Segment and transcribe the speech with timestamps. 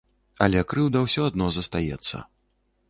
[0.45, 2.25] Але крыўда ўсё адно застаецца.